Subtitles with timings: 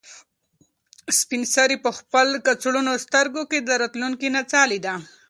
[1.19, 4.93] سپین سرې په خپل کڅوړنو سترګو کې د راتلونکي نڅا لیده.